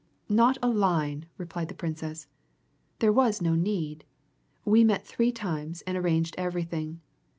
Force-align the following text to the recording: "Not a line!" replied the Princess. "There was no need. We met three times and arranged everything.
"Not 0.29 0.57
a 0.63 0.67
line!" 0.67 1.27
replied 1.37 1.67
the 1.67 1.75
Princess. 1.75 2.25
"There 2.97 3.13
was 3.13 3.39
no 3.39 3.53
need. 3.53 4.03
We 4.65 4.83
met 4.83 5.05
three 5.05 5.31
times 5.31 5.83
and 5.83 5.95
arranged 5.95 6.33
everything. 6.39 7.01